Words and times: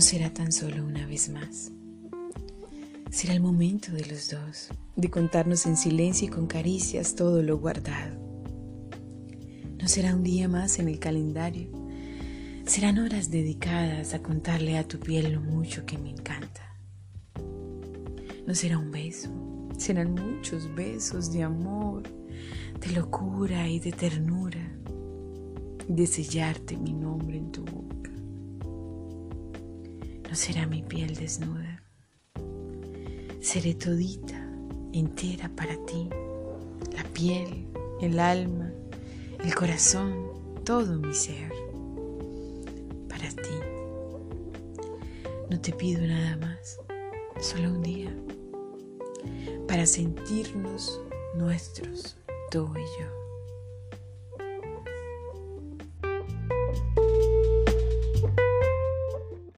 será 0.00 0.32
tan 0.32 0.52
solo 0.52 0.84
una 0.84 1.06
vez 1.06 1.28
más. 1.28 1.70
Será 3.10 3.34
el 3.34 3.40
momento 3.40 3.92
de 3.92 4.06
los 4.06 4.30
dos, 4.30 4.68
de 4.96 5.10
contarnos 5.10 5.66
en 5.66 5.76
silencio 5.76 6.28
y 6.28 6.30
con 6.30 6.46
caricias 6.46 7.14
todo 7.14 7.42
lo 7.42 7.58
guardado. 7.58 8.16
No 9.78 9.88
será 9.88 10.14
un 10.14 10.22
día 10.22 10.48
más 10.48 10.78
en 10.78 10.88
el 10.88 10.98
calendario, 10.98 11.70
serán 12.64 12.98
horas 12.98 13.30
dedicadas 13.30 14.14
a 14.14 14.22
contarle 14.22 14.78
a 14.78 14.86
tu 14.86 14.98
piel 14.98 15.32
lo 15.32 15.40
mucho 15.40 15.84
que 15.84 15.98
me 15.98 16.10
encanta. 16.10 16.74
No 18.46 18.54
será 18.54 18.78
un 18.78 18.90
beso, 18.90 19.30
serán 19.76 20.14
muchos 20.14 20.74
besos 20.74 21.32
de 21.32 21.42
amor, 21.42 22.04
de 22.80 22.94
locura 22.94 23.68
y 23.68 23.78
de 23.78 23.92
ternura, 23.92 24.72
de 25.86 26.06
sellarte 26.06 26.76
mi 26.76 26.92
nombre 26.92 27.36
en 27.36 27.52
tu. 27.52 27.61
No 30.32 30.36
será 30.36 30.66
mi 30.66 30.80
piel 30.80 31.14
desnuda 31.14 31.82
Seré 33.42 33.74
todita, 33.74 34.42
entera 34.94 35.50
para 35.54 35.76
ti, 35.84 36.08
la 36.96 37.04
piel, 37.12 37.68
el 38.00 38.18
alma, 38.18 38.72
el 39.44 39.54
corazón, 39.54 40.14
todo 40.64 40.96
mi 40.96 41.12
ser, 41.12 41.52
para 43.10 43.28
ti. 43.28 43.58
No 45.50 45.60
te 45.60 45.70
pido 45.74 46.00
nada 46.06 46.38
más, 46.38 46.78
solo 47.38 47.68
un 47.68 47.82
día, 47.82 48.16
para 49.68 49.84
sentirnos 49.84 50.98
nuestros, 51.34 52.16
tú 52.50 52.72
y 52.74 53.02
yo. 53.02 53.21